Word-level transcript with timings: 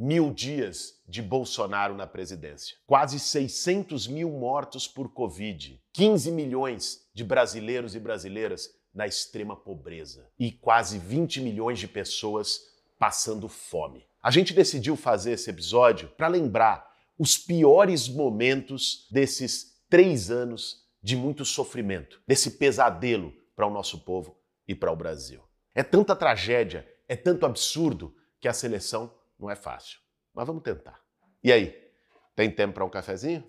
mil 0.00 0.32
dias 0.32 0.94
de 1.06 1.20
Bolsonaro 1.20 1.94
na 1.94 2.06
presidência, 2.06 2.74
quase 2.86 3.20
600 3.20 4.06
mil 4.06 4.30
mortos 4.30 4.88
por 4.88 5.12
Covid, 5.12 5.78
15 5.92 6.32
milhões 6.32 7.06
de 7.12 7.22
brasileiros 7.22 7.94
e 7.94 8.00
brasileiras 8.00 8.70
na 8.94 9.06
extrema 9.06 9.54
pobreza 9.54 10.26
e 10.38 10.52
quase 10.52 10.98
20 10.98 11.42
milhões 11.42 11.78
de 11.78 11.86
pessoas 11.86 12.62
passando 12.98 13.46
fome. 13.46 14.06
A 14.22 14.30
gente 14.30 14.54
decidiu 14.54 14.96
fazer 14.96 15.32
esse 15.32 15.50
episódio 15.50 16.08
para 16.16 16.28
lembrar 16.28 16.90
os 17.18 17.36
piores 17.36 18.08
momentos 18.08 19.06
desses 19.10 19.82
três 19.90 20.30
anos 20.30 20.82
de 21.02 21.14
muito 21.14 21.44
sofrimento, 21.44 22.22
desse 22.26 22.52
pesadelo 22.52 23.34
para 23.54 23.66
o 23.66 23.70
nosso 23.70 23.98
povo 24.02 24.34
e 24.66 24.74
para 24.74 24.90
o 24.90 24.96
Brasil. 24.96 25.42
É 25.74 25.82
tanta 25.82 26.16
tragédia, 26.16 26.88
é 27.06 27.16
tanto 27.16 27.44
absurdo 27.44 28.14
que 28.40 28.48
a 28.48 28.54
seleção 28.54 29.12
não 29.40 29.50
é 29.50 29.56
fácil. 29.56 29.98
Mas 30.34 30.46
vamos 30.46 30.62
tentar. 30.62 31.00
E 31.42 31.50
aí, 31.50 31.74
tem 32.36 32.50
tempo 32.50 32.74
para 32.74 32.84
um 32.84 32.90
cafezinho? 32.90 33.44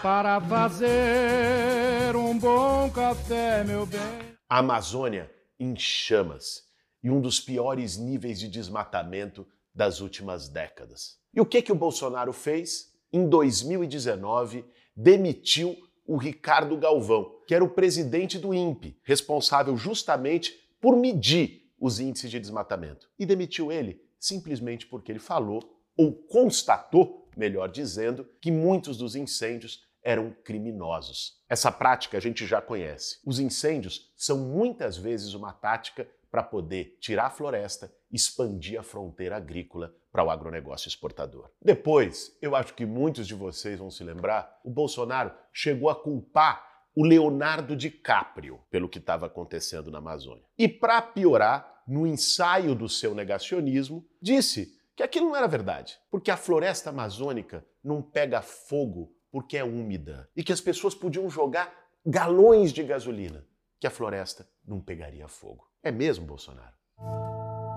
Para 0.00 0.40
fazer 0.40 2.14
um 2.14 2.38
bom 2.38 2.90
café, 2.90 3.64
meu 3.64 3.84
bem. 3.84 4.00
A 4.48 4.58
Amazônia 4.58 5.30
em 5.58 5.74
chamas 5.76 6.62
e 7.02 7.10
um 7.10 7.20
dos 7.20 7.40
piores 7.40 7.96
níveis 7.96 8.38
de 8.38 8.48
desmatamento 8.48 9.46
das 9.74 10.00
últimas 10.00 10.48
décadas. 10.48 11.18
E 11.34 11.40
o 11.40 11.46
que 11.46 11.62
que 11.62 11.72
o 11.72 11.76
Bolsonaro 11.76 12.32
fez? 12.32 12.92
Em 13.12 13.28
2019, 13.28 14.64
demitiu 14.96 15.76
o 16.06 16.16
Ricardo 16.16 16.76
Galvão, 16.76 17.40
que 17.46 17.54
era 17.54 17.64
o 17.64 17.70
presidente 17.70 18.38
do 18.38 18.54
INPE, 18.54 18.98
responsável 19.02 19.76
justamente 19.76 20.54
por 20.80 20.96
medir 20.96 21.63
os 21.84 22.00
índices 22.00 22.30
de 22.30 22.40
desmatamento. 22.40 23.10
E 23.18 23.26
demitiu 23.26 23.70
ele 23.70 24.00
simplesmente 24.18 24.86
porque 24.86 25.12
ele 25.12 25.18
falou, 25.18 25.62
ou 25.94 26.14
constatou, 26.14 27.28
melhor 27.36 27.68
dizendo, 27.70 28.26
que 28.40 28.50
muitos 28.50 28.96
dos 28.96 29.14
incêndios 29.14 29.86
eram 30.02 30.34
criminosos. 30.42 31.42
Essa 31.46 31.70
prática 31.70 32.16
a 32.16 32.20
gente 32.20 32.46
já 32.46 32.62
conhece. 32.62 33.18
Os 33.22 33.38
incêndios 33.38 34.10
são 34.16 34.38
muitas 34.38 34.96
vezes 34.96 35.34
uma 35.34 35.52
tática 35.52 36.08
para 36.30 36.42
poder 36.42 36.96
tirar 37.02 37.26
a 37.26 37.30
floresta, 37.30 37.92
expandir 38.10 38.80
a 38.80 38.82
fronteira 38.82 39.36
agrícola 39.36 39.94
para 40.10 40.24
o 40.24 40.30
agronegócio 40.30 40.88
exportador. 40.88 41.50
Depois, 41.60 42.34
eu 42.40 42.56
acho 42.56 42.72
que 42.72 42.86
muitos 42.86 43.26
de 43.26 43.34
vocês 43.34 43.78
vão 43.78 43.90
se 43.90 44.02
lembrar, 44.02 44.58
o 44.64 44.70
Bolsonaro 44.70 45.34
chegou 45.52 45.90
a 45.90 45.94
culpar 45.94 46.74
o 46.96 47.04
Leonardo 47.04 47.74
DiCaprio 47.74 48.60
pelo 48.70 48.88
que 48.88 48.98
estava 48.98 49.26
acontecendo 49.26 49.90
na 49.90 49.98
Amazônia. 49.98 50.44
E 50.56 50.68
para 50.68 51.02
piorar, 51.02 51.73
no 51.86 52.06
ensaio 52.06 52.74
do 52.74 52.88
seu 52.88 53.14
negacionismo, 53.14 54.06
disse 54.20 54.78
que 54.96 55.02
aquilo 55.02 55.26
não 55.26 55.36
era 55.36 55.46
verdade, 55.46 55.98
porque 56.10 56.30
a 56.30 56.36
floresta 56.36 56.90
amazônica 56.90 57.64
não 57.82 58.00
pega 58.00 58.40
fogo 58.40 59.12
porque 59.30 59.56
é 59.56 59.64
úmida 59.64 60.28
e 60.36 60.44
que 60.44 60.52
as 60.52 60.60
pessoas 60.60 60.94
podiam 60.94 61.28
jogar 61.28 61.72
galões 62.06 62.72
de 62.72 62.82
gasolina, 62.82 63.44
que 63.80 63.86
a 63.86 63.90
floresta 63.90 64.48
não 64.66 64.80
pegaria 64.80 65.26
fogo. 65.26 65.68
É 65.82 65.90
mesmo, 65.90 66.24
Bolsonaro? 66.24 66.72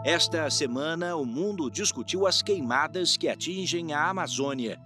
Esta 0.06 0.50
semana, 0.50 1.16
o 1.16 1.26
mundo 1.26 1.70
discutiu 1.70 2.28
as 2.28 2.42
queimadas 2.42 3.18
que 3.18 3.28
atingem 3.28 3.94
a 3.94 4.08
Amazônia. 4.08 4.80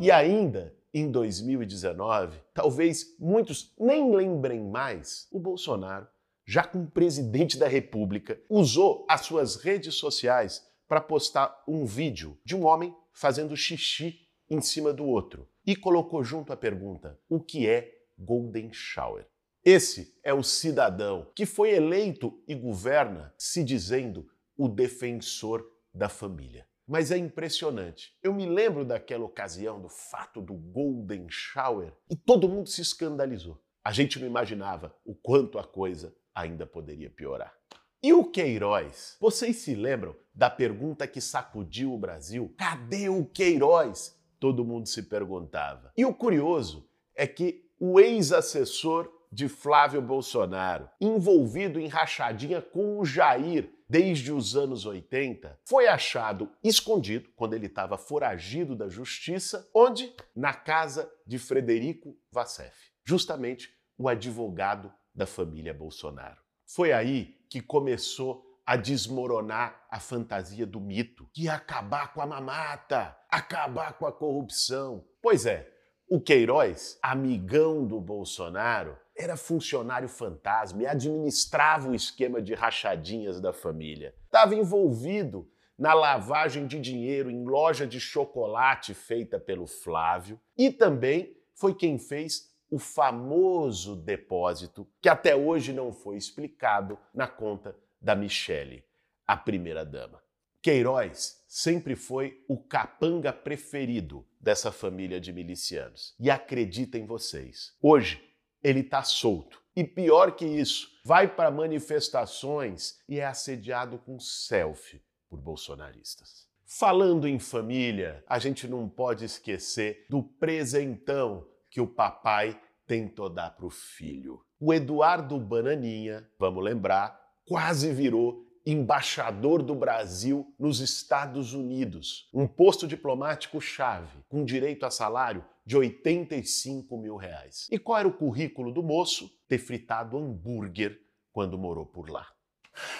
E 0.00 0.10
ainda 0.10 0.74
em 0.92 1.10
2019, 1.10 2.38
talvez 2.52 3.16
muitos 3.18 3.72
nem 3.78 4.14
lembrem 4.14 4.62
mais, 4.62 5.26
o 5.32 5.40
Bolsonaro, 5.40 6.06
já 6.46 6.64
como 6.64 6.90
presidente 6.90 7.58
da 7.58 7.68
República, 7.68 8.40
usou 8.48 9.06
as 9.08 9.22
suas 9.22 9.56
redes 9.56 9.94
sociais 9.94 10.62
para 10.86 11.00
postar 11.00 11.62
um 11.66 11.84
vídeo 11.84 12.38
de 12.44 12.54
um 12.54 12.64
homem 12.64 12.94
fazendo 13.12 13.56
xixi 13.56 14.20
em 14.48 14.60
cima 14.60 14.92
do 14.92 15.04
outro 15.04 15.48
e 15.66 15.74
colocou 15.74 16.22
junto 16.22 16.52
a 16.52 16.56
pergunta: 16.56 17.18
o 17.28 17.40
que 17.40 17.68
é 17.68 17.92
Golden 18.18 18.72
Shower? 18.72 19.26
Esse 19.64 20.14
é 20.22 20.34
o 20.34 20.42
cidadão 20.42 21.30
que 21.34 21.46
foi 21.46 21.70
eleito 21.70 22.38
e 22.46 22.54
governa 22.54 23.34
se 23.38 23.64
dizendo 23.64 24.28
o 24.56 24.68
defensor 24.68 25.66
da 25.92 26.08
família. 26.08 26.68
Mas 26.86 27.10
é 27.10 27.16
impressionante. 27.16 28.14
Eu 28.22 28.34
me 28.34 28.44
lembro 28.44 28.84
daquela 28.84 29.24
ocasião 29.24 29.80
do 29.80 29.88
fato 29.88 30.42
do 30.42 30.52
Golden 30.52 31.26
Shower 31.30 31.94
e 32.10 32.14
todo 32.14 32.48
mundo 32.48 32.68
se 32.68 32.82
escandalizou. 32.82 33.58
A 33.84 33.92
gente 33.92 34.18
não 34.18 34.26
imaginava 34.26 34.96
o 35.04 35.14
quanto 35.14 35.58
a 35.58 35.62
coisa 35.62 36.16
ainda 36.34 36.64
poderia 36.64 37.10
piorar. 37.10 37.54
E 38.02 38.14
o 38.14 38.24
Queiroz? 38.24 39.18
Vocês 39.20 39.56
se 39.56 39.74
lembram 39.74 40.16
da 40.34 40.48
pergunta 40.48 41.06
que 41.06 41.20
sacudiu 41.20 41.92
o 41.92 41.98
Brasil? 41.98 42.54
Cadê 42.56 43.10
o 43.10 43.26
Queiroz? 43.26 44.18
Todo 44.40 44.64
mundo 44.64 44.88
se 44.88 45.02
perguntava. 45.02 45.92
E 45.96 46.04
o 46.06 46.14
curioso 46.14 46.88
é 47.14 47.26
que 47.26 47.68
o 47.78 48.00
ex-assessor 48.00 49.12
de 49.30 49.48
Flávio 49.48 50.00
Bolsonaro, 50.00 50.88
envolvido 50.98 51.78
em 51.78 51.88
rachadinha 51.88 52.62
com 52.62 52.98
o 52.98 53.04
Jair 53.04 53.70
desde 53.86 54.32
os 54.32 54.56
anos 54.56 54.86
80, 54.86 55.58
foi 55.64 55.88
achado 55.88 56.50
escondido 56.62 57.28
quando 57.36 57.52
ele 57.52 57.66
estava 57.66 57.98
foragido 57.98 58.74
da 58.74 58.88
justiça, 58.88 59.68
onde? 59.74 60.14
Na 60.34 60.54
casa 60.54 61.10
de 61.26 61.38
Frederico 61.38 62.16
Vassef, 62.30 62.93
justamente 63.04 63.70
o 63.96 64.08
advogado 64.08 64.92
da 65.14 65.26
família 65.26 65.72
Bolsonaro. 65.72 66.40
Foi 66.66 66.92
aí 66.92 67.36
que 67.48 67.60
começou 67.60 68.44
a 68.66 68.76
desmoronar 68.76 69.86
a 69.90 70.00
fantasia 70.00 70.66
do 70.66 70.80
mito, 70.80 71.28
que 71.32 71.44
ia 71.44 71.54
acabar 71.54 72.14
com 72.14 72.22
a 72.22 72.26
mamata, 72.26 73.16
acabar 73.30 73.92
com 73.98 74.06
a 74.06 74.12
corrupção. 74.12 75.04
Pois 75.20 75.44
é, 75.44 75.70
o 76.08 76.20
Queiroz, 76.20 76.98
amigão 77.02 77.86
do 77.86 78.00
Bolsonaro, 78.00 78.98
era 79.16 79.36
funcionário 79.36 80.08
fantasma 80.08 80.82
e 80.82 80.86
administrava 80.86 81.88
o 81.88 81.94
esquema 81.94 82.42
de 82.42 82.54
rachadinhas 82.54 83.40
da 83.40 83.52
família. 83.52 84.14
Estava 84.24 84.54
envolvido 84.54 85.48
na 85.78 85.92
lavagem 85.92 86.66
de 86.66 86.80
dinheiro 86.80 87.30
em 87.30 87.44
loja 87.44 87.86
de 87.86 88.00
chocolate 88.00 88.94
feita 88.94 89.38
pelo 89.38 89.66
Flávio 89.66 90.40
e 90.56 90.70
também 90.70 91.36
foi 91.54 91.74
quem 91.74 91.98
fez 91.98 92.53
o 92.70 92.78
famoso 92.78 93.96
depósito 93.96 94.86
que 95.00 95.08
até 95.08 95.34
hoje 95.34 95.72
não 95.72 95.92
foi 95.92 96.16
explicado 96.16 96.98
na 97.12 97.26
conta 97.26 97.76
da 98.00 98.14
Michele, 98.14 98.84
a 99.26 99.36
primeira-dama. 99.36 100.22
Queiroz 100.60 101.44
sempre 101.46 101.94
foi 101.94 102.42
o 102.48 102.56
capanga 102.56 103.32
preferido 103.32 104.26
dessa 104.40 104.72
família 104.72 105.20
de 105.20 105.32
milicianos. 105.32 106.14
E 106.18 106.30
acredita 106.30 106.98
em 106.98 107.04
vocês. 107.04 107.76
Hoje, 107.82 108.22
ele 108.62 108.80
está 108.80 109.02
solto. 109.02 109.62
E 109.76 109.84
pior 109.84 110.32
que 110.32 110.46
isso, 110.46 110.88
vai 111.04 111.28
para 111.28 111.50
manifestações 111.50 112.98
e 113.08 113.20
é 113.20 113.26
assediado 113.26 113.98
com 113.98 114.18
selfie 114.18 115.02
por 115.28 115.38
bolsonaristas. 115.38 116.48
Falando 116.64 117.28
em 117.28 117.38
família, 117.38 118.24
a 118.26 118.38
gente 118.38 118.66
não 118.66 118.88
pode 118.88 119.24
esquecer 119.24 120.06
do 120.08 120.22
presentão 120.22 121.46
que 121.74 121.80
o 121.80 121.88
papai 121.88 122.56
tentou 122.86 123.28
dar 123.28 123.50
para 123.50 123.66
o 123.66 123.70
filho. 123.70 124.40
O 124.60 124.72
Eduardo 124.72 125.36
Bananinha, 125.40 126.24
vamos 126.38 126.62
lembrar, 126.62 127.20
quase 127.44 127.92
virou 127.92 128.46
embaixador 128.64 129.60
do 129.60 129.74
Brasil 129.74 130.54
nos 130.56 130.78
Estados 130.78 131.52
Unidos, 131.52 132.30
um 132.32 132.46
posto 132.46 132.86
diplomático 132.86 133.60
chave, 133.60 134.20
com 134.28 134.44
direito 134.44 134.86
a 134.86 134.90
salário 134.90 135.44
de 135.66 135.76
85 135.76 136.96
mil 136.96 137.16
reais. 137.16 137.66
E 137.72 137.76
qual 137.76 137.98
era 137.98 138.08
o 138.08 138.16
currículo 138.16 138.70
do 138.70 138.82
moço? 138.82 139.28
Ter 139.48 139.58
fritado 139.58 140.16
hambúrguer 140.16 141.00
quando 141.32 141.58
morou 141.58 141.84
por 141.84 142.08
lá. 142.08 142.28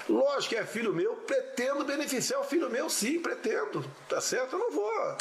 Lógico 0.08 0.54
que 0.54 0.60
é 0.60 0.66
filho 0.66 0.92
meu, 0.92 1.14
pretendo 1.18 1.84
beneficiar 1.84 2.40
o 2.40 2.44
filho 2.44 2.68
meu, 2.68 2.90
sim, 2.90 3.22
pretendo. 3.22 3.88
Tá 4.08 4.20
certo? 4.20 4.54
Eu 4.54 4.58
não 4.58 4.72
vou. 4.72 5.16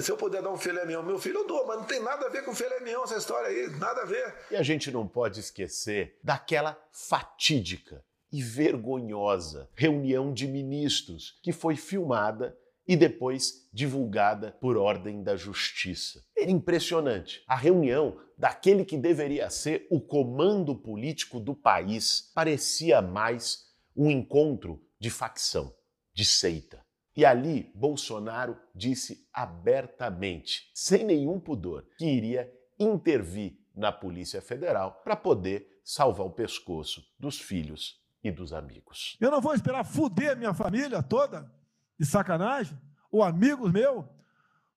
Se 0.00 0.10
eu 0.10 0.16
puder 0.16 0.42
dar 0.42 0.50
um 0.50 0.56
filé 0.56 0.84
mignon 0.86 1.02
meu 1.02 1.18
filho, 1.18 1.40
eu 1.40 1.46
dou, 1.46 1.66
mas 1.66 1.76
não 1.76 1.84
tem 1.84 2.02
nada 2.02 2.26
a 2.26 2.30
ver 2.30 2.44
com 2.44 2.54
filé 2.54 2.80
mignon 2.80 3.04
essa 3.04 3.16
história 3.16 3.48
aí, 3.48 3.68
nada 3.78 4.02
a 4.02 4.04
ver. 4.04 4.34
E 4.50 4.56
a 4.56 4.62
gente 4.62 4.90
não 4.90 5.06
pode 5.06 5.40
esquecer 5.40 6.18
daquela 6.22 6.78
fatídica 6.90 8.04
e 8.32 8.42
vergonhosa 8.42 9.68
reunião 9.74 10.32
de 10.32 10.48
ministros 10.48 11.38
que 11.42 11.52
foi 11.52 11.76
filmada 11.76 12.56
e 12.86 12.96
depois 12.96 13.68
divulgada 13.72 14.52
por 14.60 14.76
ordem 14.76 15.22
da 15.22 15.36
justiça. 15.36 16.22
Era 16.36 16.50
impressionante. 16.50 17.42
A 17.46 17.56
reunião 17.56 18.18
daquele 18.36 18.84
que 18.84 18.98
deveria 18.98 19.48
ser 19.50 19.86
o 19.90 20.00
comando 20.00 20.74
político 20.74 21.38
do 21.38 21.54
país 21.54 22.32
parecia 22.34 23.00
mais 23.00 23.64
um 23.96 24.10
encontro 24.10 24.82
de 24.98 25.10
facção, 25.10 25.74
de 26.12 26.24
seita. 26.24 26.83
E 27.16 27.24
ali 27.24 27.70
Bolsonaro 27.74 28.56
disse 28.74 29.28
abertamente, 29.32 30.70
sem 30.74 31.04
nenhum 31.04 31.38
pudor, 31.38 31.86
que 31.96 32.06
iria 32.06 32.52
intervir 32.78 33.56
na 33.74 33.92
Polícia 33.92 34.42
Federal 34.42 35.00
para 35.04 35.16
poder 35.16 35.80
salvar 35.84 36.26
o 36.26 36.30
pescoço 36.30 37.04
dos 37.18 37.38
filhos 37.40 38.00
e 38.22 38.30
dos 38.30 38.52
amigos. 38.52 39.16
Eu 39.20 39.30
não 39.30 39.40
vou 39.40 39.54
esperar 39.54 39.84
fuder 39.84 40.36
minha 40.36 40.54
família 40.54 41.02
toda, 41.02 41.50
de 41.98 42.06
sacanagem, 42.06 42.76
ou 43.10 43.22
amigos 43.22 43.70
meus, 43.70 44.04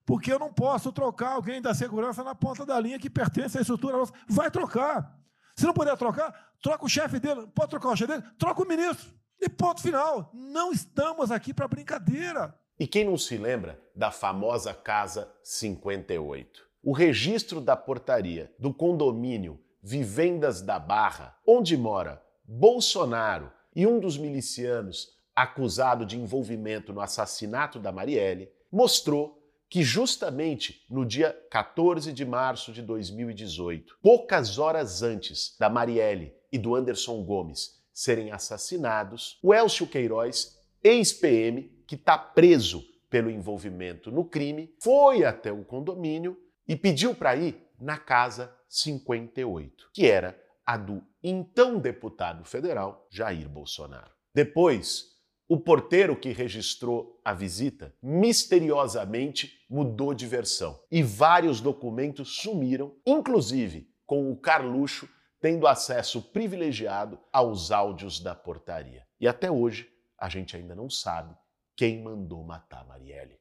porque 0.06 0.32
eu 0.32 0.38
não 0.38 0.54
posso 0.54 0.92
trocar 0.92 1.34
alguém 1.34 1.62
da 1.62 1.74
segurança 1.74 2.24
na 2.24 2.36
ponta 2.36 2.66
da 2.66 2.80
linha 2.80 3.00
que 3.00 3.10
pertence 3.10 3.58
à 3.58 3.62
estrutura 3.62 3.98
nossa. 3.98 4.14
Vai 4.30 4.52
trocar. 4.52 5.18
Se 5.56 5.66
não 5.66 5.74
puder 5.74 5.98
trocar, 5.98 6.54
troca 6.62 6.86
o 6.86 6.90
chefe 6.90 7.20
dele. 7.20 7.48
Pode 7.48 7.70
trocar 7.72 7.90
o 7.90 7.96
chefe 7.96 8.14
dele? 8.14 8.24
Troca 8.38 8.62
o 8.62 8.68
ministro. 8.68 9.12
E 9.40 9.48
ponto 9.48 9.82
final. 9.82 10.30
Não 10.34 10.72
estamos 10.72 11.32
aqui 11.32 11.54
para 11.54 11.68
brincadeira. 11.68 12.54
E 12.80 12.88
quem 12.88 13.06
não 13.06 13.18
se 13.18 13.38
lembra 13.38 13.80
da 13.96 14.12
famosa 14.12 14.74
Casa 14.74 15.32
58? 15.44 16.68
O 16.84 16.92
registro 16.92 17.60
da 17.60 17.76
portaria 17.76 18.54
do 18.58 18.74
condomínio 18.74 19.60
Vivendas 19.82 20.62
da 20.62 20.80
Barra, 20.80 21.38
onde 21.46 21.78
mora 21.78 22.22
Bolsonaro 22.44 23.52
e 23.76 23.86
um 23.86 24.00
dos 24.00 24.18
milicianos 24.18 25.16
acusado 25.36 26.06
de 26.06 26.18
envolvimento 26.18 26.92
no 26.92 27.00
assassinato 27.00 27.80
da 27.80 27.92
Marielle, 27.92 28.52
mostrou 28.72 29.38
que 29.70 29.84
justamente 29.84 30.86
no 30.90 31.06
dia 31.06 31.32
14 31.52 32.12
de 32.12 32.26
março 32.26 32.72
de 32.72 32.82
2018, 32.82 33.98
poucas 34.02 34.58
horas 34.58 35.04
antes 35.04 35.56
da 35.60 35.70
Marielle 35.70 36.34
e 36.52 36.58
do 36.58 36.76
Anderson 36.76 37.24
Gomes 37.24 37.78
serem 37.98 38.32
assassinados, 38.32 39.40
o 39.42 39.52
Elcio 39.52 39.88
Queiroz, 39.88 40.56
ex-PM, 40.84 41.64
que 41.88 41.96
está 41.96 42.16
preso 42.16 42.86
pelo 43.10 43.32
envolvimento 43.32 44.12
no 44.12 44.24
crime, 44.24 44.72
foi 44.80 45.26
até 45.26 45.52
o 45.52 45.66
condomínio 45.66 46.38
e 46.68 46.76
pediu 46.76 47.16
para 47.16 47.36
ir 47.36 47.60
na 47.82 47.98
casa 47.98 48.56
58, 48.70 49.90
que 49.92 50.06
era 50.06 50.40
a 50.64 50.78
do 50.78 51.02
então 51.24 51.80
deputado 51.80 52.46
federal 52.46 53.08
Jair 53.10 53.50
Bolsonaro. 53.50 54.12
Depois, 54.32 55.16
o 55.50 55.60
porteiro 55.60 56.16
que 56.16 56.30
registrou 56.30 57.20
a 57.26 57.34
visita 57.34 57.96
misteriosamente 58.00 59.66
mudou 59.68 60.14
de 60.14 60.28
versão 60.28 60.80
e 60.92 61.02
vários 61.02 61.60
documentos 61.60 62.42
sumiram, 62.42 62.96
inclusive 63.04 63.90
com 64.06 64.32
o 64.32 64.38
Carluxo 64.38 65.10
tendo 65.40 65.68
acesso 65.68 66.22
privilegiado 66.22 67.20
aos 67.32 67.72
áudios 67.72 68.20
da 68.20 68.36
portaria. 68.36 69.06
E 69.20 69.28
até 69.28 69.52
hoje 69.52 69.92
a 70.18 70.30
gente 70.30 70.56
ainda 70.56 70.76
não 70.76 70.90
sabe 70.90 71.36
quem 71.76 72.02
mandou 72.02 72.44
matar 72.44 72.86
Marielle. 72.88 73.40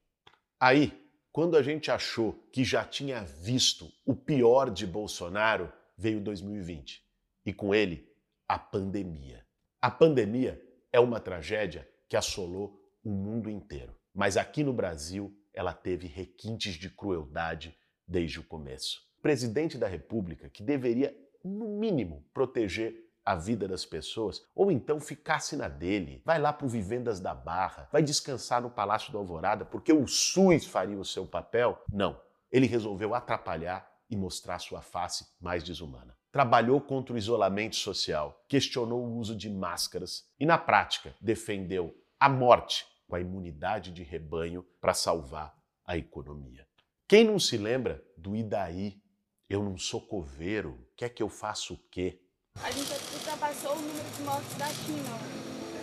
Aí, 0.60 1.06
quando 1.32 1.56
a 1.56 1.62
gente 1.62 1.90
achou 1.90 2.32
que 2.52 2.64
já 2.64 2.84
tinha 2.84 3.22
visto 3.22 3.92
o 4.04 4.14
pior 4.14 4.70
de 4.70 4.86
Bolsonaro, 4.86 5.72
veio 5.96 6.20
2020 6.20 7.02
e 7.44 7.52
com 7.52 7.74
ele 7.74 8.10
a 8.48 8.58
pandemia. 8.58 9.44
A 9.80 9.90
pandemia 9.90 10.62
é 10.92 11.00
uma 11.00 11.20
tragédia 11.20 11.88
que 12.08 12.16
assolou 12.16 12.82
o 13.04 13.10
mundo 13.10 13.50
inteiro, 13.50 13.94
mas 14.14 14.36
aqui 14.36 14.64
no 14.64 14.72
Brasil 14.72 15.34
ela 15.52 15.72
teve 15.72 16.06
requintes 16.06 16.74
de 16.74 16.90
crueldade 16.90 17.76
desde 18.06 18.38
o 18.40 18.44
começo. 18.44 19.00
O 19.18 19.22
presidente 19.22 19.78
da 19.78 19.88
República, 19.88 20.48
que 20.48 20.62
deveria, 20.62 21.16
no 21.46 21.68
mínimo, 21.68 22.24
proteger 22.34 23.06
a 23.24 23.34
vida 23.34 23.66
das 23.66 23.84
pessoas, 23.84 24.40
ou 24.54 24.70
então 24.70 25.00
ficasse 25.00 25.56
na 25.56 25.66
dele, 25.66 26.22
vai 26.24 26.38
lá 26.38 26.52
para 26.52 26.64
o 26.64 26.68
Vivendas 26.68 27.18
da 27.18 27.34
Barra, 27.34 27.88
vai 27.90 28.00
descansar 28.00 28.62
no 28.62 28.70
Palácio 28.70 29.12
da 29.12 29.18
Alvorada, 29.18 29.64
porque 29.64 29.92
o 29.92 30.06
SUS 30.06 30.64
faria 30.64 30.96
o 30.96 31.04
seu 31.04 31.26
papel? 31.26 31.76
Não. 31.92 32.20
Ele 32.52 32.66
resolveu 32.66 33.14
atrapalhar 33.14 33.90
e 34.08 34.16
mostrar 34.16 34.60
sua 34.60 34.80
face 34.80 35.26
mais 35.40 35.64
desumana. 35.64 36.16
Trabalhou 36.30 36.80
contra 36.80 37.14
o 37.14 37.18
isolamento 37.18 37.74
social, 37.74 38.44
questionou 38.48 39.04
o 39.04 39.16
uso 39.16 39.34
de 39.34 39.50
máscaras 39.50 40.24
e, 40.38 40.46
na 40.46 40.56
prática, 40.56 41.12
defendeu 41.20 41.92
a 42.20 42.28
morte 42.28 42.86
com 43.08 43.16
a 43.16 43.20
imunidade 43.20 43.90
de 43.90 44.04
rebanho 44.04 44.64
para 44.80 44.94
salvar 44.94 45.56
a 45.84 45.96
economia. 45.96 46.66
Quem 47.08 47.24
não 47.24 47.38
se 47.38 47.56
lembra 47.56 48.04
do 48.16 48.36
Idaí? 48.36 49.00
Eu 49.48 49.62
não 49.62 49.78
sou 49.78 50.00
coveiro, 50.00 50.85
quer 50.96 51.10
que 51.10 51.22
eu 51.22 51.28
faça 51.28 51.72
o 51.72 51.78
quê? 51.90 52.18
A 52.62 52.70
gente 52.70 52.90
ultrapassou 53.14 53.72
o 53.72 53.80
número 53.80 54.08
de 54.16 54.22
mortes 54.22 54.54
da 54.54 54.66
China. 54.68 55.18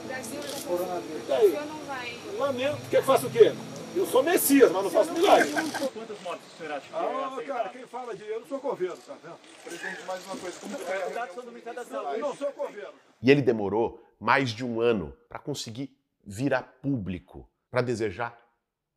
O 0.04 0.07
Brasil 0.07 0.42
já. 0.42 0.68
Coronavírus. 0.68 1.24
O 1.24 1.25
Brasil 1.27 1.65
não 1.65 1.80
vai. 1.86 2.19
Lamento. 2.38 2.89
Quer 2.89 3.00
que 3.01 3.06
faça 3.06 3.27
o 3.27 3.31
quê? 3.31 3.54
Eu 3.95 4.07
sou 4.07 4.24
Messias, 4.24 4.71
mas 4.71 4.83
não 4.83 4.89
faço 4.89 5.13
milagre. 5.13 5.51
Quantas 5.94 6.19
mortes 6.21 6.48
o 6.51 6.57
senhor 6.57 6.71
acha 6.71 6.88
que 6.88 6.95
Ah, 6.95 7.44
cara, 7.45 7.69
quem 7.69 7.86
fala 7.86 8.15
de 8.15 8.24
eu 8.24 8.39
não 8.39 8.48
sou 8.48 8.60
coveiro, 8.60 8.98
tá 8.98 9.15
vendo? 9.24 9.38
Presidente, 9.63 10.04
mais 10.07 10.25
uma 10.25 10.36
coisa. 10.36 10.60
Como 10.60 10.75
é, 10.75 11.42
do 11.42 11.51
Ministério 11.51 11.80
da 11.80 11.86
Saúde. 11.86 12.13
Eu 12.13 12.19
não 12.19 12.36
sou 12.36 12.51
coveiro. 12.51 12.94
E 13.21 13.30
ele 13.30 13.42
demorou 13.44 14.04
mais 14.19 14.50
de 14.50 14.66
um 14.66 14.81
ano 14.81 15.16
para 15.30 15.38
conseguir 15.38 15.95
vir 16.25 16.56
a 16.56 16.63
público, 16.63 17.48
para 17.69 17.81
desejar 17.83 18.36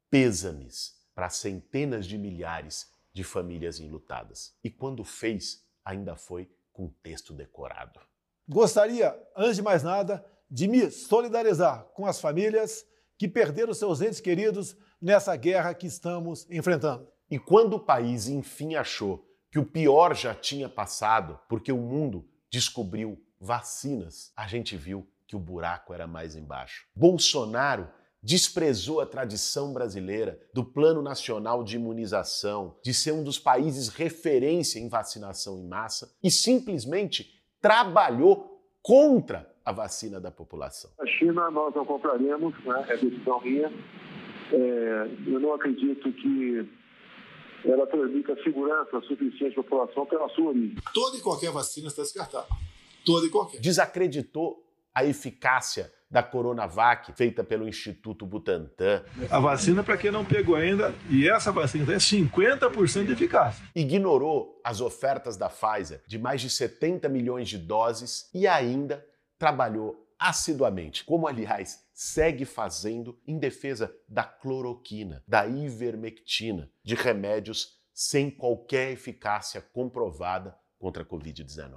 pêsames 0.08 0.94
para 1.14 1.28
centenas 1.28 2.06
de 2.06 2.16
milhares 2.16 2.90
de 3.12 3.24
famílias 3.24 3.80
enlutadas. 3.80 4.54
E 4.62 4.70
quando 4.70 5.02
fez, 5.02 5.65
ainda 5.86 6.16
foi 6.16 6.50
com 6.72 6.88
texto 7.02 7.32
decorado. 7.32 8.00
Gostaria, 8.48 9.16
antes 9.36 9.56
de 9.56 9.62
mais 9.62 9.84
nada, 9.84 10.24
de 10.50 10.66
me 10.66 10.90
solidarizar 10.90 11.84
com 11.94 12.04
as 12.04 12.20
famílias 12.20 12.84
que 13.16 13.28
perderam 13.28 13.72
seus 13.72 14.00
entes 14.00 14.20
queridos 14.20 14.76
nessa 15.00 15.34
guerra 15.36 15.72
que 15.72 15.86
estamos 15.86 16.46
enfrentando. 16.50 17.08
E 17.30 17.38
quando 17.38 17.74
o 17.74 17.80
país 17.80 18.28
enfim 18.28 18.74
achou 18.74 19.26
que 19.50 19.58
o 19.58 19.64
pior 19.64 20.14
já 20.14 20.34
tinha 20.34 20.68
passado, 20.68 21.40
porque 21.48 21.72
o 21.72 21.78
mundo 21.78 22.28
descobriu 22.50 23.24
vacinas, 23.40 24.32
a 24.36 24.46
gente 24.46 24.76
viu 24.76 25.08
que 25.26 25.34
o 25.34 25.40
buraco 25.40 25.94
era 25.94 26.06
mais 26.06 26.36
embaixo. 26.36 26.86
Bolsonaro 26.94 27.88
desprezou 28.22 29.00
a 29.00 29.06
tradição 29.06 29.72
brasileira 29.72 30.40
do 30.52 30.64
Plano 30.64 31.02
Nacional 31.02 31.62
de 31.62 31.76
Imunização, 31.76 32.76
de 32.82 32.92
ser 32.92 33.12
um 33.12 33.22
dos 33.22 33.38
países 33.38 33.88
referência 33.88 34.78
em 34.78 34.88
vacinação 34.88 35.58
em 35.58 35.66
massa 35.68 36.12
e 36.22 36.30
simplesmente 36.30 37.40
trabalhou 37.60 38.60
contra 38.82 39.52
a 39.64 39.72
vacina 39.72 40.20
da 40.20 40.30
população. 40.30 40.90
A 41.00 41.06
China 41.06 41.50
nós 41.50 41.74
não 41.74 41.84
compraremos, 41.84 42.54
né? 42.64 42.86
é 42.88 42.96
decisão 42.96 43.40
minha. 43.40 43.72
É, 44.52 45.10
eu 45.26 45.40
não 45.40 45.54
acredito 45.54 46.12
que 46.12 46.68
ela 47.64 47.86
transmita 47.86 48.40
segurança 48.44 49.00
suficiente 49.02 49.58
à 49.58 49.62
população 49.62 50.06
pela 50.06 50.28
sua 50.28 50.50
origem. 50.50 50.76
Toda 50.94 51.16
e 51.16 51.20
qualquer 51.20 51.50
vacina 51.50 51.88
está 51.88 52.02
descartada. 52.02 52.46
Toda 53.04 53.26
e 53.26 53.30
qualquer. 53.30 53.60
Desacreditou 53.60 54.64
a 54.94 55.04
eficácia 55.04 55.92
da 56.10 56.22
Coronavac, 56.22 57.12
feita 57.14 57.42
pelo 57.42 57.68
Instituto 57.68 58.24
Butantan, 58.24 59.02
A 59.30 59.40
vacina, 59.40 59.82
para 59.82 59.96
quem 59.96 60.10
não 60.10 60.24
pegou 60.24 60.54
ainda, 60.54 60.94
e 61.10 61.28
essa 61.28 61.50
vacina 61.50 61.92
é 61.92 61.96
50% 61.96 63.06
de 63.06 63.12
eficácia. 63.12 63.64
ignorou 63.74 64.60
as 64.64 64.80
ofertas 64.80 65.36
da 65.36 65.48
Pfizer 65.48 66.02
de 66.06 66.18
mais 66.18 66.40
de 66.40 66.50
70 66.50 67.08
milhões 67.08 67.48
de 67.48 67.58
doses 67.58 68.30
e 68.32 68.46
ainda 68.46 69.04
trabalhou 69.38 70.06
assiduamente, 70.18 71.04
como 71.04 71.26
aliás 71.26 71.84
segue 71.92 72.44
fazendo 72.44 73.18
em 73.26 73.38
defesa 73.38 73.94
da 74.08 74.24
cloroquina, 74.24 75.22
da 75.26 75.46
ivermectina, 75.46 76.70
de 76.82 76.94
remédios 76.94 77.76
sem 77.92 78.30
qualquer 78.30 78.92
eficácia 78.92 79.60
comprovada 79.60 80.56
contra 80.78 81.02
a 81.02 81.06
Covid-19. 81.06 81.72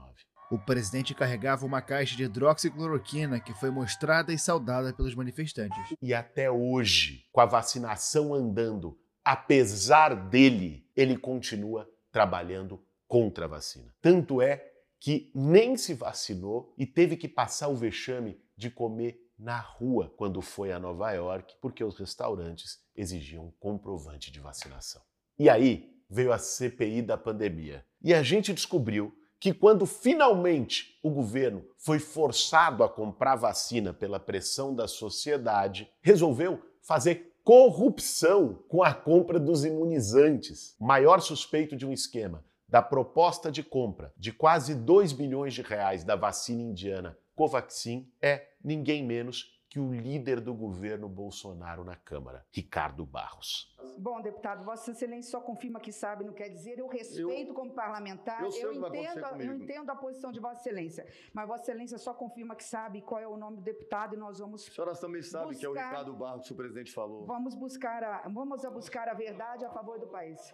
O 0.52 0.58
presidente 0.58 1.14
carregava 1.14 1.64
uma 1.64 1.80
caixa 1.80 2.16
de 2.16 2.24
hidroxicloroquina 2.24 3.40
que 3.40 3.54
foi 3.54 3.70
mostrada 3.70 4.34
e 4.34 4.40
saudada 4.40 4.92
pelos 4.92 5.14
manifestantes. 5.14 5.96
E 6.02 6.12
até 6.12 6.50
hoje, 6.50 7.24
com 7.32 7.40
a 7.40 7.46
vacinação 7.46 8.34
andando, 8.34 8.98
apesar 9.24 10.16
dele, 10.16 10.90
ele 10.96 11.16
continua 11.18 11.88
trabalhando 12.12 12.84
contra 13.08 13.46
a 13.46 13.48
vacina. 13.48 13.94
Tanto 14.02 14.42
é 14.42 14.66
que 15.00 15.32
nem 15.36 15.78
se 15.78 15.94
vacinou 15.94 16.74
e 16.76 16.86
teve 16.86 17.16
que 17.16 17.28
passar 17.28 17.68
o 17.68 17.76
vexame 17.76 18.42
de 18.58 18.72
comer 18.72 19.20
na 19.38 19.60
rua 19.60 20.12
quando 20.18 20.42
foi 20.42 20.72
a 20.72 20.80
Nova 20.80 21.12
York, 21.12 21.56
porque 21.62 21.84
os 21.84 21.98
restaurantes 21.98 22.80
exigiam 22.96 23.54
comprovante 23.60 24.32
de 24.32 24.40
vacinação. 24.40 25.02
E 25.38 25.48
aí 25.48 25.96
veio 26.10 26.34
a 26.34 26.40
CPI 26.40 27.04
da 27.04 27.18
pandemia. 27.18 27.86
E 28.02 28.14
a 28.14 28.24
gente 28.24 28.52
descobriu 28.52 29.14
que 29.40 29.54
quando 29.54 29.86
finalmente 29.86 31.00
o 31.02 31.10
governo 31.10 31.66
foi 31.78 31.98
forçado 31.98 32.84
a 32.84 32.90
comprar 32.90 33.36
vacina 33.36 33.94
pela 33.94 34.20
pressão 34.20 34.76
da 34.76 34.88
sociedade, 34.88 35.90
resolveu 36.02 36.62
fazer 36.82 37.34
corrupção 37.44 38.60
com 38.68 38.84
a 38.84 38.94
compra 38.94 39.40
dos 39.40 39.64
imunizantes. 39.64 40.76
Maior 40.80 41.22
suspeito 41.22 41.76
de 41.76 41.86
um 41.86 41.94
esquema 41.94 42.44
da 42.68 42.82
proposta 42.82 43.52
de 43.52 43.64
compra 43.64 44.14
de 44.16 44.32
quase 44.32 44.76
2 44.76 45.14
bilhões 45.14 45.54
de 45.54 45.62
reais 45.62 46.04
da 46.04 46.16
vacina 46.16 46.62
indiana 46.62 47.18
Covaxin 47.36 48.12
é 48.22 48.50
ninguém 48.64 49.04
menos 49.04 49.59
que 49.70 49.80
o 49.80 49.94
líder 49.94 50.42
do 50.42 50.52
governo 50.52 51.08
Bolsonaro 51.08 51.84
na 51.84 51.96
Câmara, 51.96 52.44
Ricardo 52.52 53.06
Barros. 53.06 53.72
Bom, 54.00 54.20
deputado, 54.20 54.66
Vossa 54.66 54.90
Excelência 54.90 55.30
só 55.30 55.40
confirma 55.40 55.80
que 55.80 55.92
sabe, 55.92 56.24
não 56.24 56.34
quer 56.34 56.50
dizer. 56.50 56.80
Eu 56.80 56.88
respeito 56.88 57.52
eu, 57.52 57.54
como 57.54 57.72
parlamentar, 57.72 58.44
eu, 58.44 58.50
eu 58.50 58.74
entendo, 58.74 59.42
eu 59.42 59.54
entendo 59.54 59.90
a 59.92 59.96
posição 59.96 60.32
de 60.32 60.40
Vossa 60.40 60.62
Excelência. 60.62 61.06
Mas 61.32 61.48
Vossa 61.48 61.64
Excelência 61.64 62.00
só 62.00 62.16
confirma 62.16 62.56
que 62.56 62.64
sabe 62.64 63.02
qual 63.02 63.22
é 63.22 63.28
o 63.28 63.38
nome 63.38 63.58
do 63.58 63.62
deputado 63.62 64.16
e 64.16 64.18
nós 64.18 64.40
vamos. 64.40 64.68
A 64.68 64.72
senhora 64.72 64.96
também 64.96 65.22
sabe 65.22 65.50
buscar, 65.50 65.60
que 65.60 65.66
é 65.66 65.70
o 65.70 65.74
Ricardo 65.74 66.14
Barros 66.16 66.48
que 66.48 66.54
o 66.54 66.56
presidente 66.56 66.92
falou. 66.92 67.28
Vamos 67.28 67.54
buscar 67.54 68.04
a, 68.04 68.28
vamos 68.28 68.66
a 68.66 68.72
buscar 68.72 69.08
a 69.08 69.14
verdade 69.14 69.66
a 69.66 69.70
favor 69.70 70.00
do 70.00 70.08
país. 70.08 70.52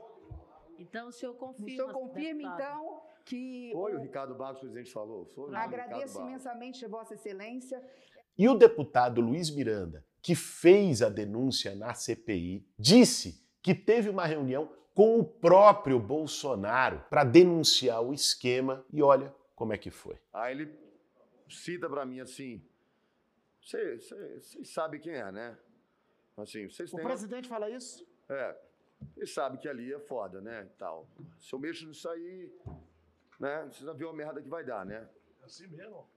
Então, 0.77 1.07
o 1.07 1.12
senhor 1.12 1.36
confirma. 1.36 1.67
O 1.67 1.69
senhor 1.69 1.93
confirma, 1.93 2.41
deputado. 2.41 2.62
então, 2.62 3.01
que. 3.24 3.69
Foi 3.72 3.93
o, 3.93 3.98
o 3.98 4.01
Ricardo 4.01 4.36
Barros 4.36 4.60
que 4.60 4.65
o 4.65 4.69
presidente 4.69 4.91
falou. 4.91 5.25
Foi 5.27 5.55
Agradeço 5.55 6.19
imensamente, 6.19 6.86
Vossa 6.86 7.13
Excelência. 7.13 7.81
E 8.37 8.49
o 8.49 8.55
deputado 8.55 9.21
Luiz 9.21 9.49
Miranda, 9.49 10.05
que 10.21 10.35
fez 10.35 11.01
a 11.01 11.09
denúncia 11.09 11.75
na 11.75 11.93
CPI, 11.93 12.67
disse 12.77 13.43
que 13.61 13.73
teve 13.73 14.09
uma 14.09 14.25
reunião 14.25 14.71
com 14.93 15.19
o 15.19 15.23
próprio 15.23 15.99
Bolsonaro 15.99 17.03
para 17.09 17.23
denunciar 17.23 18.01
o 18.01 18.13
esquema 18.13 18.85
e 18.91 19.01
olha 19.01 19.33
como 19.55 19.73
é 19.73 19.77
que 19.77 19.91
foi. 19.91 20.17
Aí 20.33 20.53
ele 20.53 20.73
cita 21.49 21.89
para 21.89 22.05
mim 22.05 22.19
assim: 22.19 22.61
vocês 23.61 24.09
sabem 24.63 24.99
quem 24.99 25.13
é, 25.13 25.31
né? 25.31 25.57
Assim, 26.37 26.67
vocês 26.69 26.91
têm... 26.91 26.99
O 26.99 27.03
presidente 27.03 27.47
fala 27.47 27.69
isso? 27.69 28.05
É. 28.29 28.57
Ele 29.15 29.27
sabe 29.27 29.57
que 29.57 29.67
ali 29.67 29.93
é 29.93 29.99
foda, 29.99 30.41
né? 30.41 30.67
Tal. 30.77 31.07
Se 31.39 31.53
eu 31.53 31.59
mexo 31.59 31.87
nisso 31.87 32.09
aí, 32.09 32.51
né? 33.39 33.69
Você 33.71 33.85
já 33.85 33.93
viu 33.93 34.09
a 34.09 34.13
merda 34.13 34.41
que 34.41 34.49
vai 34.49 34.63
dar, 34.63 34.85
né? 34.85 35.07
É 35.41 35.45
assim 35.45 35.67
mesmo. 35.67 36.07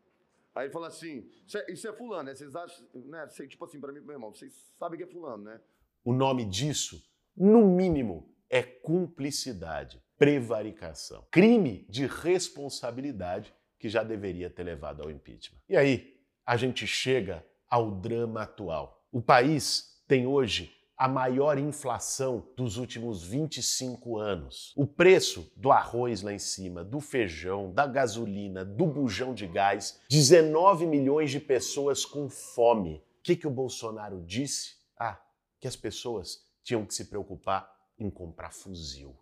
Aí 0.55 0.67
ele 0.67 0.73
fala 0.73 0.89
assim: 0.89 1.29
isso 1.69 1.89
é, 1.89 1.93
fulano, 1.93 2.25
né? 2.25 2.35
Vocês 2.35 2.55
acham, 2.55 2.87
né? 2.95 3.27
Tipo 3.27 3.65
assim, 3.65 3.81
para 3.81 3.93
mim, 3.93 4.01
meu 4.01 4.13
irmão, 4.13 4.35
vocês 4.35 4.53
sabem 4.79 4.99
que 4.99 5.05
é 5.05 5.07
fulano, 5.07 5.45
né? 5.45 5.61
O 6.05 6.13
nome 6.13 6.45
disso, 6.45 7.03
no 7.37 7.67
mínimo, 7.67 8.35
é 8.51 8.63
cumplicidade, 8.63 10.03
prevaricação, 10.17 11.27
crime 11.31 11.87
de 11.89 12.07
responsabilidade 12.07 13.55
que 13.79 13.89
já 13.89 14.03
deveria 14.03 14.51
ter 14.51 14.65
levado 14.65 15.03
ao 15.03 15.11
impeachment. 15.11 15.59
E 15.69 15.77
aí, 15.77 16.19
a 16.45 16.57
gente 16.57 16.87
chega 16.87 17.47
ao 17.69 17.91
drama 17.91 18.43
atual. 18.43 19.07
O 19.13 19.23
país 19.23 20.03
tem 20.09 20.27
hoje 20.27 20.75
a 20.99 21.07
maior 21.07 21.57
inflação 21.59 22.49
dos 22.57 22.77
últimos 22.77 23.23
25 23.23 24.19
anos. 24.19 24.75
O 24.77 24.85
preço 24.85 25.49
do 25.55 25.71
arroz 25.71 26.23
lá 26.23 26.33
em 26.33 26.41
cima, 26.41 26.83
do 26.83 26.99
feijão, 26.99 27.73
da 27.73 27.87
gasolina, 27.87 28.65
do 28.65 28.85
bujão 28.85 29.33
de 29.33 29.47
gás, 29.47 30.01
19 30.11 30.87
milhões 30.87 31.31
de 31.31 31.39
pessoas 31.39 32.05
com 32.05 32.29
fome. 32.29 32.97
O 33.21 33.23
que, 33.23 33.37
que 33.37 33.47
o 33.47 33.51
Bolsonaro 33.51 34.21
disse? 34.27 34.77
Ah, 34.99 35.21
que 35.61 35.69
as 35.69 35.77
pessoas 35.77 36.45
tinham 36.65 36.85
que 36.85 36.93
se 36.93 37.05
preocupar 37.05 37.73
em 37.97 38.11
comprar 38.11 38.53
fuzil, 38.53 39.17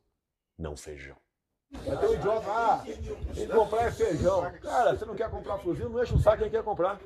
não 0.59 0.78
feijão. 0.78 1.16
Vai 1.71 1.99
ter 1.99 2.06
um 2.06 2.14
idiota, 2.14 2.47
ah, 2.49 2.85
tem 3.35 3.47
que 3.47 3.52
comprar 3.52 3.83
é 3.83 3.90
feijão. 3.90 4.50
Cara, 4.62 4.97
você 4.97 5.04
não 5.04 5.14
quer 5.14 5.30
comprar 5.30 5.59
fuzil, 5.59 5.90
não 5.90 6.02
enche 6.02 6.14
o 6.14 6.18
saco 6.18 6.42
quem 6.42 6.50
quer 6.50 6.62
comprar. 6.62 6.99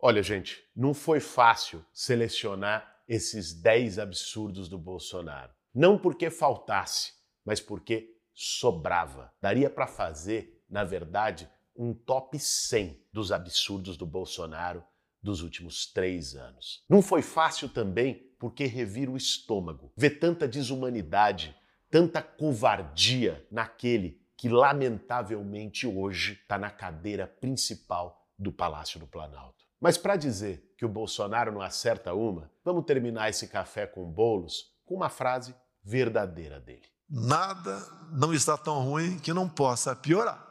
Olha, 0.00 0.22
gente, 0.22 0.64
não 0.74 0.92
foi 0.92 1.20
fácil 1.20 1.84
selecionar 1.92 2.93
esses 3.08 3.52
10 3.52 3.98
absurdos 3.98 4.68
do 4.68 4.78
Bolsonaro. 4.78 5.52
Não 5.74 5.98
porque 5.98 6.30
faltasse, 6.30 7.12
mas 7.44 7.60
porque 7.60 8.14
sobrava. 8.32 9.32
Daria 9.40 9.68
para 9.68 9.86
fazer, 9.86 10.62
na 10.68 10.84
verdade, 10.84 11.48
um 11.76 11.92
top 11.92 12.38
100 12.38 13.00
dos 13.12 13.32
absurdos 13.32 13.96
do 13.96 14.06
Bolsonaro 14.06 14.82
dos 15.22 15.42
últimos 15.42 15.86
três 15.86 16.34
anos. 16.34 16.84
Não 16.88 17.00
foi 17.00 17.22
fácil 17.22 17.68
também 17.68 18.30
porque 18.38 18.66
revira 18.66 19.10
o 19.10 19.16
estômago, 19.16 19.92
ver 19.96 20.18
tanta 20.18 20.46
desumanidade, 20.46 21.56
tanta 21.90 22.20
covardia 22.20 23.46
naquele 23.50 24.20
que, 24.36 24.48
lamentavelmente, 24.48 25.86
hoje 25.86 26.34
está 26.34 26.58
na 26.58 26.70
cadeira 26.70 27.26
principal 27.26 28.28
do 28.38 28.52
Palácio 28.52 29.00
do 29.00 29.06
Planalto. 29.06 29.64
Mas 29.80 29.96
para 29.96 30.16
dizer 30.16 30.73
que 30.84 30.86
o 30.86 30.88
Bolsonaro 30.90 31.50
não 31.50 31.62
acerta 31.62 32.12
uma, 32.12 32.50
vamos 32.62 32.84
terminar 32.84 33.30
esse 33.30 33.48
café 33.48 33.86
com 33.86 34.04
bolos 34.04 34.70
com 34.84 34.94
uma 34.94 35.08
frase 35.08 35.54
verdadeira 35.82 36.60
dele. 36.60 36.84
Nada 37.08 37.82
não 38.12 38.34
está 38.34 38.58
tão 38.58 38.82
ruim 38.84 39.18
que 39.18 39.32
não 39.32 39.48
possa 39.48 39.96
piorar. 39.96 40.46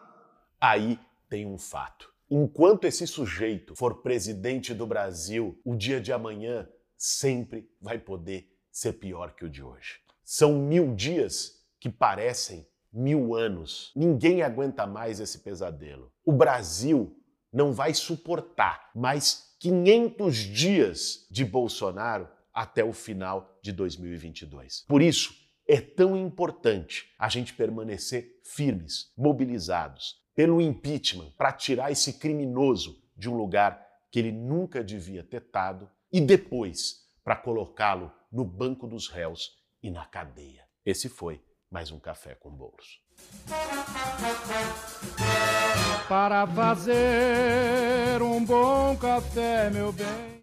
Aí 0.59 0.99
tem 1.29 1.45
um 1.45 1.59
fato. 1.59 2.11
Enquanto 2.31 2.85
esse 2.85 3.05
sujeito 3.05 3.75
for 3.75 4.01
presidente 4.01 4.73
do 4.73 4.87
Brasil, 4.87 5.61
o 5.63 5.75
dia 5.75 6.01
de 6.01 6.11
amanhã 6.11 6.67
sempre 6.97 7.69
vai 7.79 7.99
poder 7.99 8.51
ser 8.71 8.93
pior 8.93 9.35
que 9.35 9.45
o 9.45 9.49
de 9.49 9.61
hoje. 9.61 9.99
São 10.23 10.53
mil 10.53 10.95
dias 10.95 11.63
que 11.79 11.89
parecem 11.89 12.67
mil 12.91 13.35
anos. 13.35 13.91
Ninguém 13.95 14.41
aguenta 14.41 14.87
mais 14.87 15.19
esse 15.19 15.39
pesadelo. 15.39 16.11
O 16.25 16.31
Brasil 16.31 17.15
não 17.51 17.71
vai 17.71 17.93
suportar 17.93 18.89
mais 18.95 19.52
500 19.63 20.35
dias 20.35 21.25
de 21.31 21.45
Bolsonaro 21.45 22.27
até 22.53 22.83
o 22.83 22.91
final 22.91 23.57
de 23.61 23.71
2022. 23.71 24.83
Por 24.85 25.01
isso, 25.01 25.33
é 25.65 25.79
tão 25.79 26.17
importante 26.17 27.09
a 27.17 27.29
gente 27.29 27.53
permanecer 27.53 28.41
firmes, 28.43 29.13
mobilizados 29.17 30.21
pelo 30.35 30.59
impeachment 30.59 31.31
para 31.37 31.53
tirar 31.53 31.89
esse 31.89 32.19
criminoso 32.19 33.01
de 33.15 33.29
um 33.29 33.37
lugar 33.37 33.81
que 34.11 34.19
ele 34.19 34.33
nunca 34.33 34.83
devia 34.83 35.23
ter 35.23 35.41
estado 35.41 35.89
e 36.11 36.19
depois 36.19 37.07
para 37.23 37.37
colocá-lo 37.37 38.11
no 38.29 38.43
banco 38.43 38.85
dos 38.85 39.07
réus 39.07 39.57
e 39.81 39.89
na 39.89 40.05
cadeia. 40.05 40.67
Esse 40.85 41.07
foi 41.07 41.41
mais 41.73 41.91
um 41.91 41.99
café 41.99 42.35
com 42.35 42.51
bolos. 42.51 43.01
Para 46.07 46.45
fazer 46.45 48.21
um 48.21 48.45
bom 48.45 48.95
café, 48.95 49.71
meu 49.71 49.91
bem. 49.91 50.32